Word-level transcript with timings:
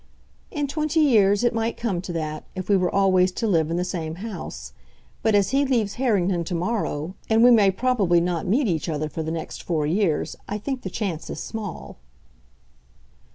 "In 0.49 0.65
twenty 0.65 0.99
years 0.99 1.43
it 1.43 1.53
might 1.53 1.77
come 1.77 2.01
to 2.01 2.13
that, 2.13 2.45
if 2.55 2.69
we 2.69 2.75
were 2.75 2.89
always 2.89 3.31
to 3.33 3.45
live 3.45 3.69
in 3.69 3.77
the 3.77 3.83
same 3.85 4.15
house; 4.15 4.73
but 5.21 5.35
as 5.35 5.51
he 5.51 5.63
leaves 5.63 5.93
Harrington 6.01 6.43
to 6.45 6.55
morrow, 6.55 7.13
and 7.29 7.43
we 7.43 7.51
may 7.51 7.69
probably 7.69 8.19
not 8.19 8.47
meet 8.47 8.67
each 8.67 8.89
other 8.89 9.07
for 9.07 9.21
the 9.21 9.29
next 9.29 9.61
four 9.61 9.85
years, 9.85 10.35
I 10.49 10.57
think 10.57 10.81
the 10.81 10.89
chance 10.89 11.29
is 11.29 11.39
small." 11.39 11.97